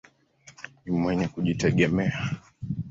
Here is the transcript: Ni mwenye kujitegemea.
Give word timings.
Ni 0.85 0.91
mwenye 0.97 1.27
kujitegemea. 1.27 2.29